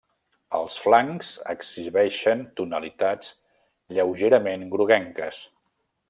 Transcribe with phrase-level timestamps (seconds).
[0.59, 3.29] Els flancs exhibeixen tonalitats
[3.97, 5.43] lleugerament groguenques.